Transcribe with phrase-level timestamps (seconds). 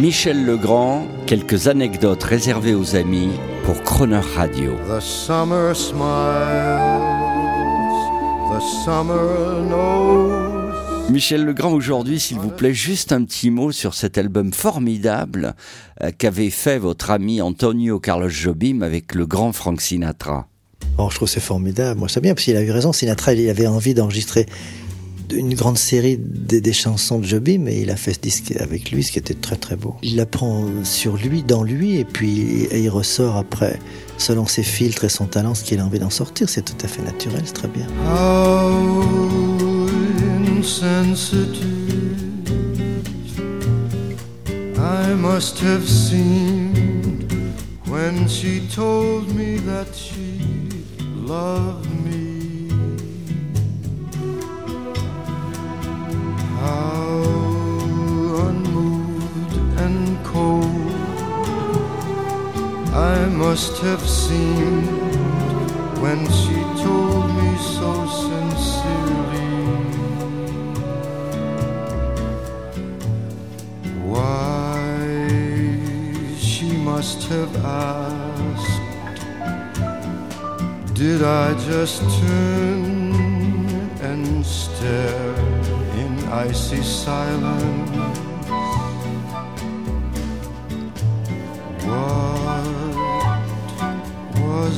[0.00, 3.30] Michel Legrand, quelques anecdotes réservées aux amis
[3.64, 4.74] pour Croner Radio.
[4.86, 6.02] The summer smiles,
[8.52, 11.10] the summer knows.
[11.10, 15.54] Michel Legrand, aujourd'hui, s'il vous plaît, juste un petit mot sur cet album formidable
[16.02, 20.46] euh, qu'avait fait votre ami Antonio Carlos Jobim avec le grand Frank Sinatra.
[20.98, 21.98] Oh, je trouve c'est formidable.
[21.98, 22.92] Moi, c'est bien parce qu'il a eu raison.
[22.92, 24.44] Sinatra, il avait envie d'enregistrer
[25.32, 28.90] une grande série des, des chansons de Jobim mais il a fait ce disque avec
[28.90, 29.96] lui, ce qui était très très beau.
[30.02, 33.78] Il apprend sur lui, dans lui, et puis il ressort après,
[34.18, 36.48] selon ses filtres et son talent, ce qu'il a envie d'en sortir.
[36.48, 37.86] C'est tout à fait naturel, c'est très bien.
[44.78, 45.84] I must have
[47.88, 50.40] when she told me that she
[51.16, 51.85] loved
[63.56, 64.86] must have seemed
[66.02, 67.90] when she told me so
[68.28, 69.54] sincerely.
[74.12, 74.98] Why
[76.36, 78.82] she must have asked,
[80.92, 83.14] Did I just turn
[84.02, 85.34] and stare
[86.02, 88.35] in icy silence?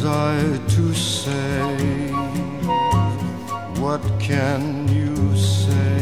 [0.08, 2.12] To say?
[3.78, 6.00] What can you say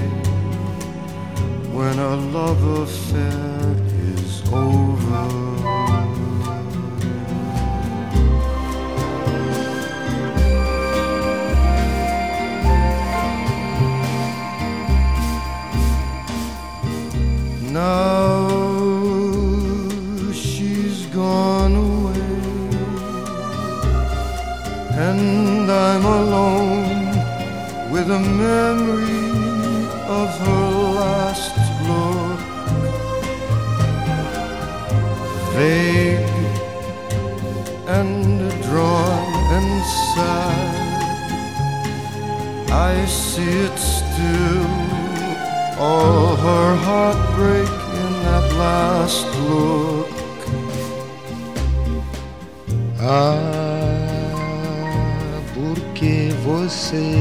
[1.73, 3.75] when a love affair
[4.15, 5.27] is over?
[17.73, 18.16] Now
[24.99, 27.11] and I'm alone
[27.91, 29.27] with a memory
[30.09, 30.71] of her
[31.01, 31.55] last
[31.89, 32.41] look.
[35.55, 36.35] Vague
[37.89, 40.77] and drawn and sad,
[42.71, 44.87] I see it still
[45.79, 47.69] all her heartbreak
[48.01, 50.09] in that last look.
[52.99, 53.66] Ah,
[55.97, 57.17] porque você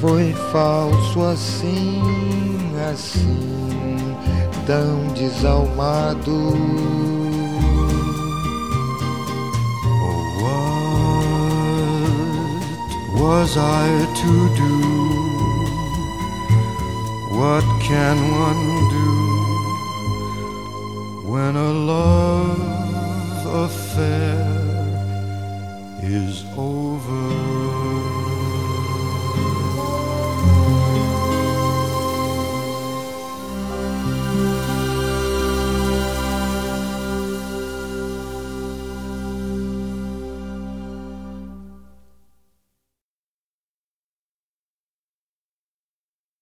[0.00, 2.00] foi falso assim,
[2.92, 4.16] assim,
[4.64, 6.54] tão desalmado.
[10.40, 10.70] What
[13.20, 14.74] was I to do?
[17.36, 19.08] What can one do
[21.28, 22.60] when a love
[23.64, 24.53] affair
[26.04, 27.73] is over?